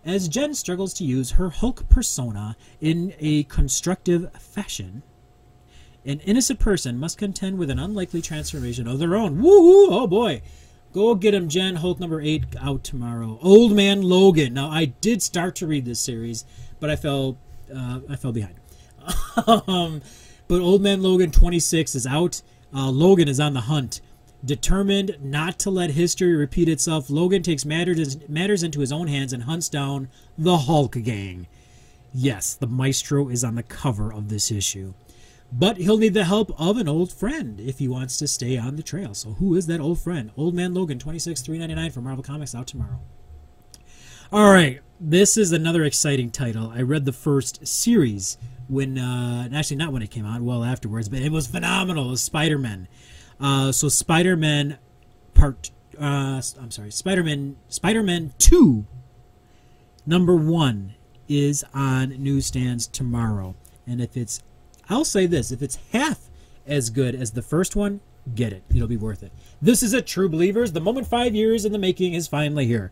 [0.05, 5.03] As Jen struggles to use her Hulk persona in a constructive fashion,
[6.05, 9.37] an innocent person must contend with an unlikely transformation of their own.
[9.37, 9.87] Woohoo!
[9.89, 10.41] Oh boy.
[10.91, 11.77] Go get him, Jen.
[11.77, 13.39] Hulk number 8 out tomorrow.
[13.41, 14.53] Old Man Logan.
[14.53, 16.45] Now, I did start to read this series,
[16.79, 17.37] but I fell,
[17.73, 18.55] uh, I fell behind.
[19.47, 20.01] um,
[20.47, 22.41] but Old Man Logan 26 is out.
[22.75, 24.01] Uh, Logan is on the hunt
[24.45, 29.31] Determined not to let history repeat itself, Logan takes matters, matters into his own hands
[29.31, 31.47] and hunts down the Hulk gang.
[32.13, 34.93] Yes, the Maestro is on the cover of this issue.
[35.51, 38.75] But he'll need the help of an old friend if he wants to stay on
[38.75, 39.13] the trail.
[39.13, 40.31] So who is that old friend?
[40.35, 42.99] Old Man Logan, 26 399 from Marvel Comics out tomorrow.
[44.31, 46.71] All right, this is another exciting title.
[46.75, 51.07] I read the first series when, uh, actually not when it came out, well afterwards,
[51.07, 52.11] but it was phenomenal.
[52.11, 52.87] It Spider-Man.
[53.43, 54.77] Uh, so Spider-Man
[55.33, 58.85] part uh, I'm sorry, Spider-Man Spider-Man 2
[60.05, 60.95] number 1
[61.27, 63.55] is on newsstands tomorrow.
[63.85, 64.41] And if it's
[64.89, 66.29] I'll say this, if it's half
[66.65, 67.99] as good as the first one,
[68.33, 68.63] get it.
[68.73, 69.33] It'll be worth it.
[69.61, 70.71] This is a true believers.
[70.71, 72.91] The moment 5 years in the making is finally here.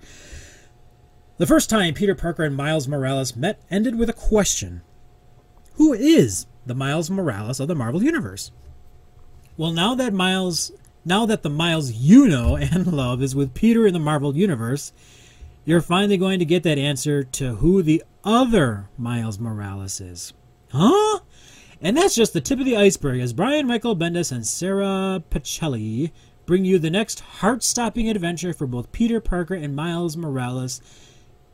[1.37, 4.81] The first time Peter Parker and Miles Morales met ended with a question.
[5.75, 8.51] Who is the Miles Morales of the Marvel Universe?
[9.57, 10.71] Well, now that Miles,
[11.05, 14.93] now that the Miles you know and love is with Peter in the Marvel Universe,
[15.65, 20.33] you're finally going to get that answer to who the other Miles Morales is.
[20.71, 21.19] Huh?
[21.81, 26.11] And that's just the tip of the iceberg as Brian Michael Bendis and Sara Pichelli
[26.45, 30.81] bring you the next heart-stopping adventure for both Peter Parker and Miles Morales.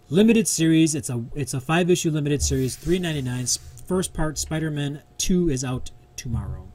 [0.10, 0.96] Limited series.
[0.96, 2.78] It's a it's a five issue limited series.
[2.78, 3.46] Three ninety nine.
[3.86, 4.38] First part.
[4.38, 6.67] Spider Man Two is out tomorrow.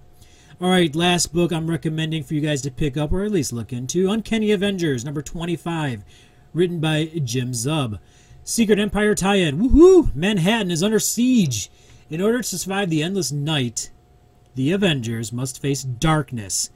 [0.61, 3.53] All right, last book I'm recommending for you guys to pick up or at least
[3.53, 6.05] look into Uncanny Avengers, number 25,
[6.53, 7.99] written by Jim Zub.
[8.45, 9.59] Secret Empire tie in.
[9.59, 10.15] Woohoo!
[10.15, 11.71] Manhattan is under siege.
[12.11, 13.91] In order to survive the endless night,
[14.55, 16.71] the Avengers must face darkness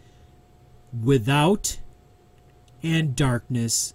[1.05, 1.79] without
[2.83, 3.95] and darkness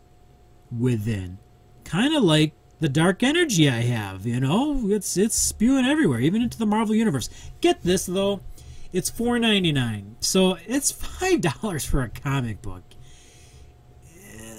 [0.72, 1.40] within.
[1.86, 4.90] Kind of like the dark energy I have, you know?
[4.92, 7.30] It's it's spewing everywhere, even into the Marvel universe.
[7.62, 8.42] Get this though.
[8.94, 12.84] It's four ninety nine, so it's five dollars for a comic book.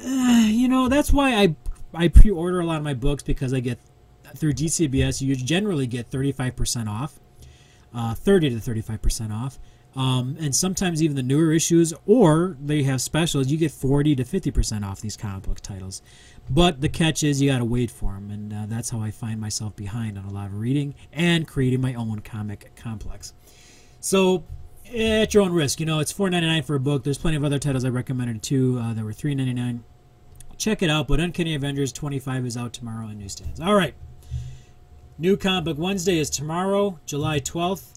[0.04, 1.56] Uh, you know that's why I
[1.94, 3.78] I pre-order a lot of my books because I get
[4.36, 5.20] through DCBS.
[5.20, 7.20] You generally get 35% off,
[7.94, 9.58] uh, 30 to 35% off.
[9.94, 14.24] Um, and sometimes even the newer issues, or they have specials, you get 40 to
[14.24, 16.00] 50% off these comic book titles.
[16.48, 19.10] But the catch is you got to wait for them, and uh, that's how I
[19.10, 23.34] find myself behind on a lot of reading and creating my own comic complex.
[24.02, 24.42] So,
[24.92, 27.04] at your own risk, you know, it's $4.99 for a book.
[27.04, 28.80] There's plenty of other titles I recommended too.
[28.82, 29.80] Uh, that were $3.99.
[30.58, 31.06] Check it out.
[31.06, 33.60] But Uncanny Avengers 25 is out tomorrow on newsstands.
[33.60, 33.94] All right.
[35.18, 37.92] New Comic Book Wednesday is tomorrow, July 12th.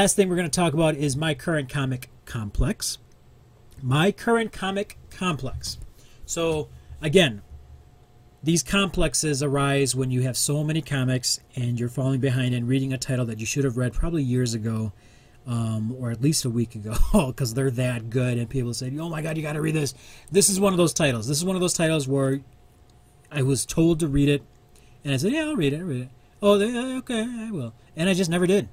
[0.00, 2.96] Last thing we're going to talk about is my current comic complex.
[3.82, 5.76] My current comic complex.
[6.24, 6.70] So,
[7.02, 7.42] again,
[8.42, 12.94] these complexes arise when you have so many comics and you're falling behind and reading
[12.94, 14.94] a title that you should have read probably years ago
[15.46, 16.94] um, or at least a week ago
[17.26, 19.92] because they're that good and people say oh my god you got to read this.
[20.32, 21.28] This is one of those titles.
[21.28, 22.40] This is one of those titles where
[23.30, 24.42] i was told to read it
[25.04, 26.08] and i said yeah i'll read it i'll read it.
[26.40, 27.74] Oh okay i will.
[27.94, 28.70] And i just never did.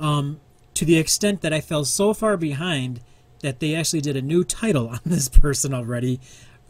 [0.00, 0.40] Um,
[0.74, 3.00] to the extent that I fell so far behind
[3.40, 6.20] that they actually did a new title on this person already.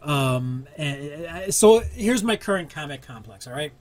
[0.03, 3.47] Um, and, uh, so here's my current comic complex.
[3.47, 3.73] All right,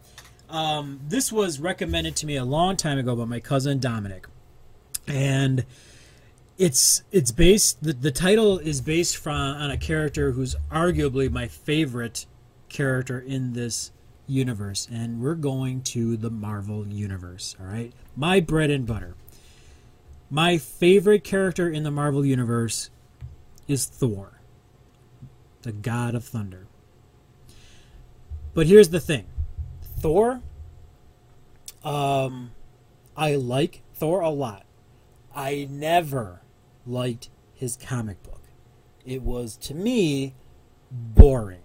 [0.50, 4.28] um, this was recommended to me a long time ago by my cousin Dominic,
[5.06, 5.66] and
[6.58, 11.48] it's it's based the, the title is based from on a character who's arguably my
[11.48, 12.26] favorite
[12.70, 13.92] character in this
[14.26, 17.56] universe, and we're going to the Marvel universe.
[17.60, 19.16] All right, my bread and butter.
[20.30, 22.90] My favorite character in the Marvel Universe
[23.68, 24.40] is Thor,
[25.62, 26.68] the god of thunder.
[28.54, 29.26] But here's the thing
[30.00, 30.42] Thor,
[31.84, 32.52] um,
[33.16, 34.66] I like Thor a lot.
[35.36, 36.42] I never
[36.86, 38.42] liked his comic book.
[39.06, 40.34] It was, to me,
[40.92, 41.62] boring.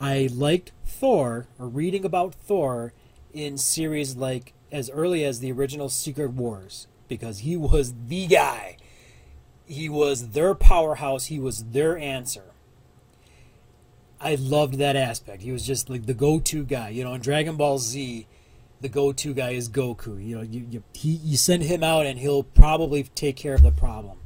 [0.00, 2.92] I liked Thor, or reading about Thor,
[3.32, 8.76] in series like as early as the original Secret Wars because he was the guy.
[9.66, 11.26] He was their powerhouse.
[11.26, 12.52] He was their answer.
[14.20, 15.42] I loved that aspect.
[15.42, 16.90] He was just like the go-to guy.
[16.90, 18.26] You know, in Dragon Ball Z,
[18.80, 20.24] the go-to guy is Goku.
[20.24, 23.62] You know, you you, he, you send him out and he'll probably take care of
[23.62, 24.18] the problem.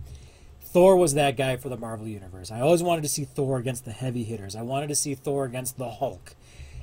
[0.61, 2.51] Thor was that guy for the Marvel Universe.
[2.51, 4.55] I always wanted to see Thor against the heavy hitters.
[4.55, 6.35] I wanted to see Thor against the Hulk.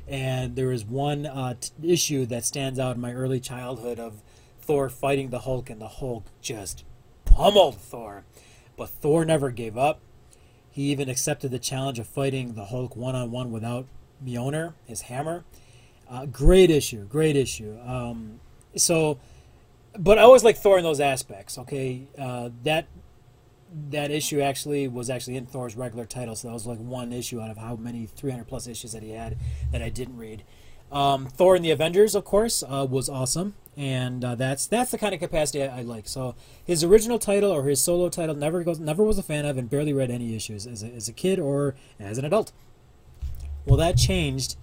[0.08, 4.22] And there is one uh, t- issue that stands out in my early childhood of
[4.66, 6.84] Thor fighting the Hulk, and the Hulk just
[7.26, 8.26] pummeled Thor.
[8.78, 10.00] But Thor never gave up.
[10.70, 13.86] He even accepted the challenge of fighting the Hulk one on one without
[14.24, 15.46] Mjolnir, his hammer.
[16.10, 17.78] Uh, great issue, great issue.
[17.86, 18.40] Um,
[18.76, 19.18] so,
[19.98, 21.58] but I always like Thor in those aspects.
[21.58, 22.88] Okay, uh, that
[23.90, 27.42] that issue actually was actually in Thor's regular title, so that was like one issue
[27.42, 29.38] out of how many 300 plus issues that he had
[29.72, 30.44] that I didn't read.
[30.92, 34.98] Um, Thor and the Avengers, of course, uh, was awesome, and uh, that's that's the
[34.98, 36.08] kind of capacity I, I, like.
[36.08, 39.58] So his original title or his solo title never goes never was a fan of,
[39.58, 42.52] and barely read any issues as a, as a kid or as an adult.
[43.66, 44.56] Well, that changed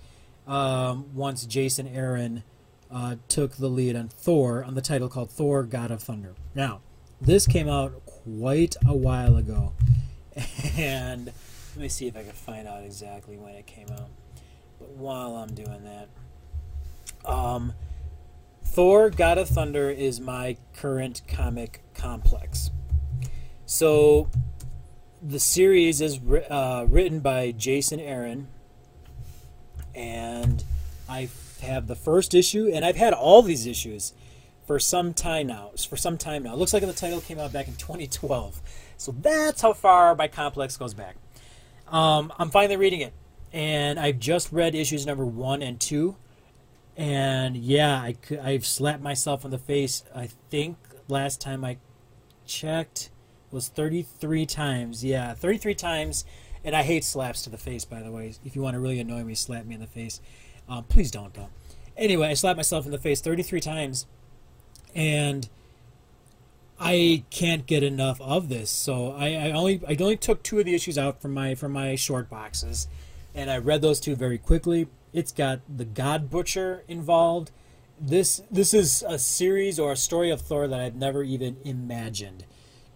[0.47, 2.45] um, once Jason Aaron
[2.91, 6.35] uh, took the lead on Thor on the title called Thor: God of Thunder.
[6.55, 6.81] Now,
[7.21, 9.73] this came out quite a while ago,
[10.79, 14.09] and let me see if I can find out exactly when it came out.
[14.97, 17.75] While I'm doing that, um,
[18.65, 22.71] Thor: God of Thunder is my current comic complex.
[23.67, 24.29] So,
[25.23, 28.49] the series is uh, written by Jason Aaron,
[29.95, 30.65] and
[31.09, 31.29] I
[31.63, 34.13] have the first issue, and I've had all these issues
[34.67, 35.71] for some time now.
[35.89, 38.61] For some time now, it looks like the title came out back in 2012.
[38.97, 41.17] So that's how far my complex goes back.
[41.89, 43.13] Um, I'm finally reading it
[43.53, 46.17] and I've just read issues number one and two,
[46.97, 50.05] and yeah, I I've slapped myself in the face.
[50.15, 50.79] I think
[51.09, 51.79] last time I
[52.47, 53.11] checked
[53.51, 55.05] was 33 times.
[55.05, 56.25] Yeah, 33 times,
[56.65, 57.85] and I hate slaps to the face.
[57.85, 60.21] By the way, if you want to really annoy me, slap me in the face.
[60.69, 61.51] Um, please don't though.
[61.97, 64.07] Anyway, I slapped myself in the face 33 times,
[64.95, 65.49] and
[66.81, 68.71] I can't get enough of this.
[68.71, 71.73] So I, I only I only took two of the issues out from my from
[71.73, 72.89] my short boxes
[73.35, 74.89] and I read those two very quickly.
[75.13, 77.51] It's got the God Butcher involved.
[78.01, 82.45] This this is a series or a story of Thor that I've never even imagined.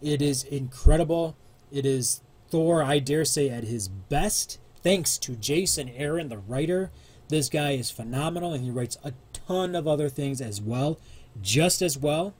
[0.02, 1.36] It is incredible.
[1.70, 4.58] It is Thor, I dare say, at his best.
[4.82, 6.90] Thanks to Jason Aaron, the writer.
[7.28, 10.98] This guy is phenomenal, and he writes a ton of other things as well,
[11.42, 12.34] just as well.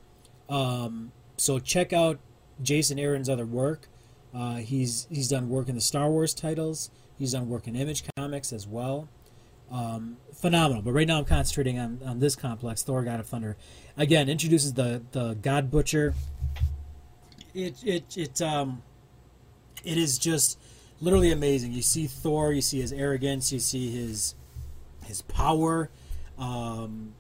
[0.48, 2.18] Um, so check out
[2.62, 3.88] Jason Aaron's other work.
[4.34, 6.90] Uh, he's he's done work in the Star Wars titles.
[7.18, 9.08] He's done work in Image Comics as well.
[9.70, 10.82] Um, phenomenal.
[10.82, 13.56] But right now I'm concentrating on, on this complex, Thor: God of Thunder.
[13.96, 16.14] Again, introduces the the God Butcher.
[17.54, 18.82] It it it um
[19.84, 20.58] it is just
[21.00, 21.72] literally amazing.
[21.72, 24.34] You see Thor, you see his arrogance, you see his
[25.04, 25.90] his power.
[26.38, 27.14] Um,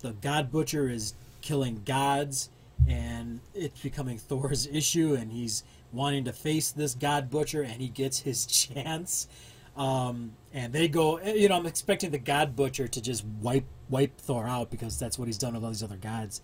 [0.00, 2.50] the God Butcher is killing gods,
[2.86, 7.88] and it's becoming Thor's issue, and he's wanting to face this God Butcher, and he
[7.88, 9.28] gets his chance.
[9.76, 14.18] Um, and they go, you know, I'm expecting the God Butcher to just wipe wipe
[14.18, 16.42] Thor out because that's what he's done with all these other gods.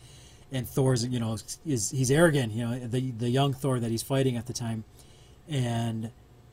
[0.52, 1.36] And Thor's, you know,
[1.66, 4.84] is he's arrogant, you know, the the young Thor that he's fighting at the time,
[5.48, 6.12] and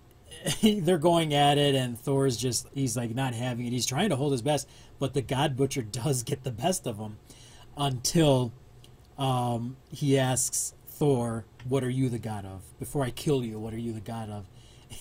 [0.63, 3.71] they're going at it, and Thor's just he's like not having it.
[3.71, 4.67] He's trying to hold his best,
[4.99, 7.17] but the God Butcher does get the best of him
[7.77, 8.51] until
[9.17, 12.61] um, he asks Thor, "What are you the god of?
[12.79, 14.45] Before I kill you, what are you the god of?"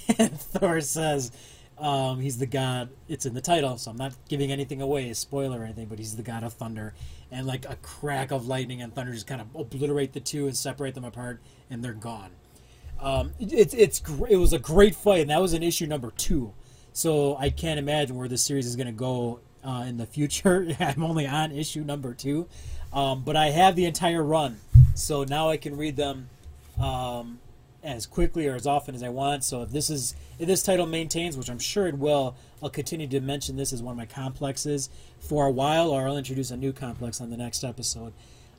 [0.18, 1.32] And Thor says,
[1.78, 5.14] um, "He's the god." It's in the title, so I'm not giving anything away, a
[5.14, 5.86] spoiler or anything.
[5.86, 6.94] But he's the god of thunder,
[7.30, 10.56] and like a crack of lightning and thunder just kind of obliterate the two and
[10.56, 11.40] separate them apart,
[11.70, 12.30] and they're gone.
[13.02, 16.52] Um, it's it's it was a great fight, and that was an issue number two.
[16.92, 20.66] So I can't imagine where this series is going to go uh, in the future.
[20.80, 22.46] I'm only on issue number two,
[22.92, 24.58] um, but I have the entire run,
[24.94, 26.28] so now I can read them
[26.81, 27.39] um,
[27.83, 29.45] as quickly or as often as I want.
[29.45, 33.07] So if this is if this title maintains, which I'm sure it will, I'll continue
[33.09, 36.57] to mention this as one of my complexes for a while, or I'll introduce a
[36.57, 38.12] new complex on the next episode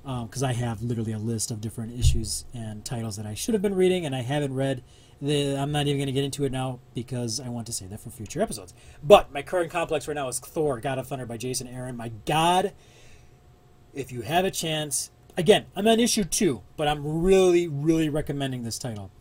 [0.04, 3.54] because um, I have literally a list of different issues and titles that I should
[3.54, 4.84] have been reading and I haven't read.
[5.22, 7.92] The, I'm not even going to get into it now because I want to save
[7.92, 8.74] that for future episodes.
[9.04, 11.96] But my current complex right now is Thor: God of Thunder by Jason Aaron.
[11.96, 12.74] My God,
[13.94, 18.64] if you have a chance, again, I'm on issue two, but I'm really, really recommending
[18.64, 19.12] this title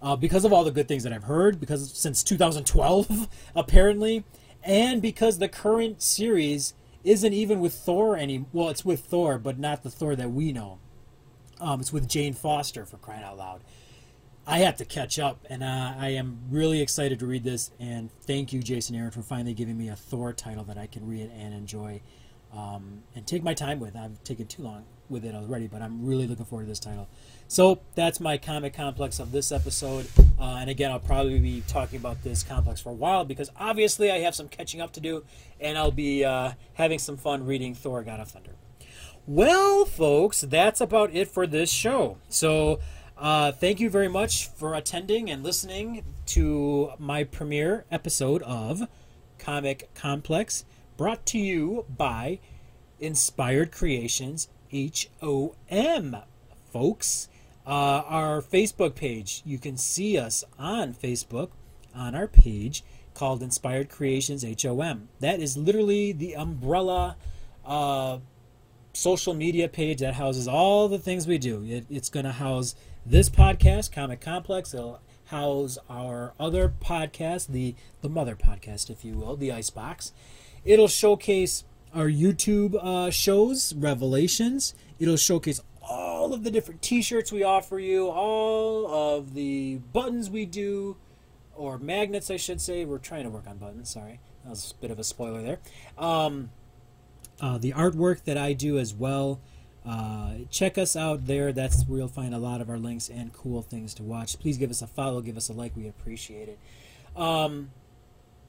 [0.00, 1.60] uh, because of all the good things that I've heard.
[1.60, 4.24] Because since 2012, apparently,
[4.62, 8.44] and because the current series isn't even with Thor any.
[8.52, 10.78] Well, it's with Thor, but not the Thor that we know.
[11.60, 13.62] Um, it's with Jane Foster for crying out loud.
[14.46, 17.70] I have to catch up, and uh, I am really excited to read this.
[17.78, 21.06] And thank you, Jason Aaron, for finally giving me a Thor title that I can
[21.06, 22.00] read and enjoy
[22.52, 23.96] um, and take my time with.
[23.96, 27.08] I've taken too long with it already, but I'm really looking forward to this title.
[27.46, 30.06] So that's my comic complex of this episode.
[30.38, 34.10] Uh, and again, I'll probably be talking about this complex for a while because obviously
[34.10, 35.24] I have some catching up to do,
[35.60, 38.52] and I'll be uh, having some fun reading Thor: God of Thunder.
[39.26, 42.18] Well, folks, that's about it for this show.
[42.28, 42.80] So.
[43.20, 48.86] Uh, thank you very much for attending and listening to my premiere episode of
[49.40, 50.64] Comic Complex,
[50.98, 52.40] brought to you by
[52.98, 56.16] Inspired Creations HOM,
[56.70, 57.28] folks
[57.64, 59.42] uh, our Facebook page.
[59.46, 61.50] You can see us on Facebook
[61.94, 62.82] on our page
[63.14, 65.08] called Inspired Creations HOM.
[65.20, 67.16] That is literally the umbrella
[67.64, 68.18] uh,
[68.92, 71.64] social media page that houses all the things we do.
[71.64, 72.74] It, it's going to house
[73.06, 74.74] this podcast, Comic Complex.
[74.74, 80.12] It'll house our other podcast, the the mother podcast, if you will, the Icebox.
[80.68, 81.64] It'll showcase
[81.94, 84.74] our YouTube uh, shows, Revelations.
[84.98, 90.44] It'll showcase all of the different t-shirts we offer you, all of the buttons we
[90.44, 90.98] do,
[91.54, 92.84] or magnets, I should say.
[92.84, 93.88] We're trying to work on buttons.
[93.88, 95.58] Sorry, that was a bit of a spoiler there.
[95.96, 96.50] Um,
[97.40, 99.40] uh, the artwork that I do as well.
[99.86, 101.50] Uh, check us out there.
[101.50, 104.38] That's where you'll find a lot of our links and cool things to watch.
[104.38, 105.74] Please give us a follow, give us a like.
[105.74, 106.58] We appreciate it.
[107.16, 107.70] Um,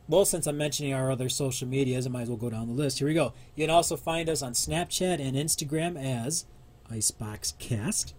[0.09, 2.73] well, since I'm mentioning our other social medias, I might as well go down the
[2.73, 2.97] list.
[2.97, 3.31] Here we go.
[3.55, 6.45] You can also find us on Snapchat and Instagram as
[6.91, 8.13] IceboxCast.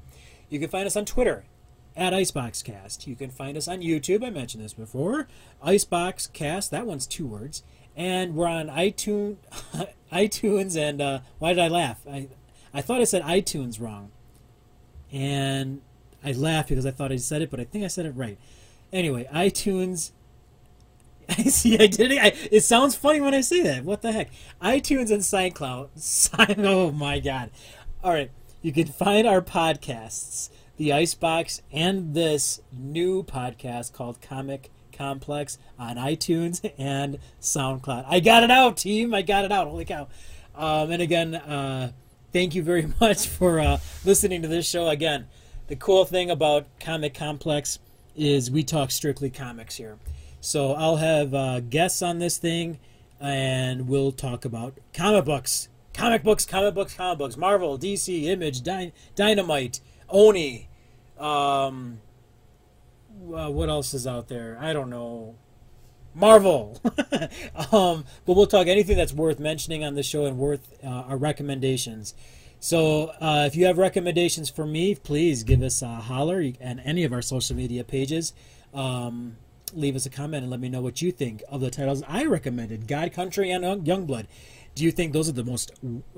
[0.48, 1.46] You can find us on Twitter
[1.96, 3.08] at IceboxCast.
[3.08, 4.24] You can find us on YouTube.
[4.24, 5.26] I mentioned this before.
[5.66, 6.70] IceboxCast.
[6.70, 7.64] That one's two words.
[7.96, 9.38] And we're on iTunes,
[10.12, 12.00] iTunes, and uh, why did I laugh?
[12.08, 12.28] I
[12.72, 14.12] I thought I said iTunes wrong,
[15.10, 15.80] and
[16.24, 18.38] I laughed because I thought I said it, but I think I said it right.
[18.92, 20.12] Anyway, iTunes.
[21.38, 21.78] I see.
[21.78, 22.18] I did it.
[22.18, 23.84] I, it sounds funny when I say that.
[23.84, 24.30] What the heck?
[24.60, 25.88] iTunes and SoundCloud.
[26.66, 27.50] Oh my god!
[28.02, 28.30] All right.
[28.62, 35.96] You can find our podcasts, the Icebox, and this new podcast called Comic Complex on
[35.96, 38.04] iTunes and SoundCloud.
[38.06, 39.14] I got it out, team.
[39.14, 39.68] I got it out.
[39.68, 40.08] Holy cow.
[40.54, 41.92] Um, and again, uh,
[42.34, 44.88] thank you very much for uh, listening to this show.
[44.88, 45.26] Again,
[45.68, 47.78] the cool thing about Comic Complex
[48.14, 49.96] is we talk strictly comics here.
[50.40, 52.78] So I'll have uh, guests on this thing,
[53.20, 58.62] and we'll talk about comic books, comic books, comic books, comic books, Marvel, DC, Image,
[58.62, 60.68] Dy- Dynamite, Oni.
[61.18, 62.00] Um,
[63.34, 64.56] uh, what else is out there?
[64.60, 65.34] I don't know.
[66.14, 66.80] Marvel.
[67.72, 71.16] um, but we'll talk anything that's worth mentioning on the show and worth uh, our
[71.18, 72.14] recommendations.
[72.60, 77.04] So uh, if you have recommendations for me, please give us a holler and any
[77.04, 78.32] of our social media pages.
[78.74, 79.36] Um,
[79.74, 82.24] leave us a comment and let me know what you think of the titles I
[82.24, 84.26] recommended God, Country, and Youngblood.
[84.74, 85.72] Do you think those are the most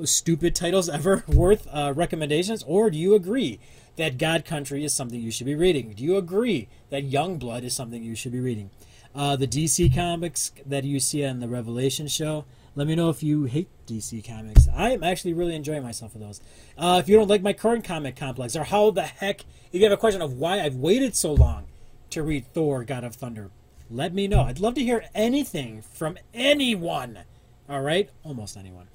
[0.04, 2.62] stupid titles ever worth uh, recommendations?
[2.66, 3.60] Or do you agree
[3.96, 5.92] that God, Country is something you should be reading?
[5.92, 8.70] Do you agree that Youngblood is something you should be reading?
[9.14, 12.44] Uh, the DC comics that you see on the Revelation show,
[12.74, 14.68] let me know if you hate DC comics.
[14.74, 16.40] I am actually really enjoying myself with those.
[16.78, 19.42] Uh, if you don't like my current comic complex, or how the heck,
[19.72, 21.66] if you have a question of why I've waited so long
[22.12, 23.50] to read Thor, God of Thunder,
[23.90, 24.42] let me know.
[24.42, 27.20] I'd love to hear anything from anyone.
[27.68, 28.08] All right?
[28.22, 28.88] Almost anyone.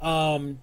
[0.00, 0.60] Um,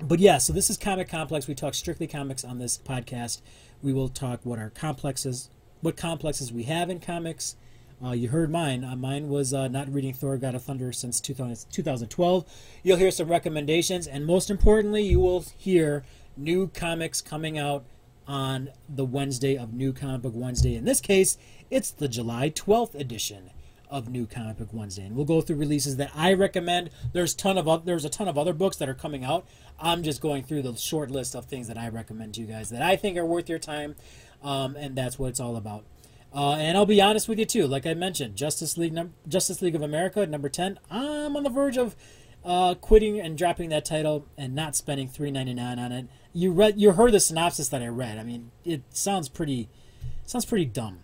[0.00, 1.48] but yeah, so this is Comic Complex.
[1.48, 3.40] We talk strictly comics on this podcast.
[3.82, 7.56] We will talk what our complexes, what complexes we have in comics
[8.04, 8.84] uh, you heard mine.
[8.84, 12.44] Uh, mine was uh, not reading Thor God of Thunder since 2000, 2012.
[12.82, 16.04] You'll hear some recommendations, and most importantly, you will hear
[16.36, 17.84] new comics coming out
[18.28, 20.76] on the Wednesday of New Comic Book Wednesday.
[20.76, 21.38] In this case,
[21.70, 23.50] it's the July 12th edition
[23.90, 26.90] of New Comic Book Wednesday, and we'll go through releases that I recommend.
[27.12, 29.46] There's ton of there's a ton of other books that are coming out.
[29.80, 32.68] I'm just going through the short list of things that I recommend to you guys
[32.70, 33.96] that I think are worth your time,
[34.42, 35.84] um, and that's what it's all about.
[36.34, 37.66] Uh, and I'll be honest with you too.
[37.66, 40.78] Like I mentioned, Justice League, num- Justice League of America, number ten.
[40.90, 41.96] I'm on the verge of
[42.44, 46.08] uh, quitting and dropping that title and not spending three ninety nine on it.
[46.38, 48.16] You read, you heard the synopsis that I read.
[48.16, 49.68] I mean, it sounds pretty,
[50.24, 51.00] sounds pretty dumb,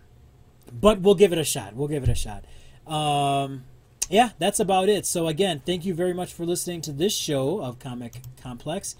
[0.71, 1.75] but we'll give it a shot.
[1.75, 2.45] We'll give it a shot.
[2.87, 3.65] Um,
[4.09, 5.05] yeah, that's about it.
[5.05, 8.95] So again, thank you very much for listening to this show of Comic Complex.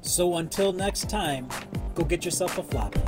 [0.00, 1.48] So until next time,
[1.94, 3.02] go get yourself a floppy.